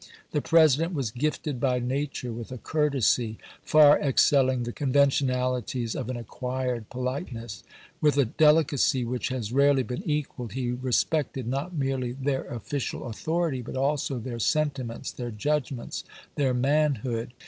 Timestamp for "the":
0.31-0.41, 4.63-4.71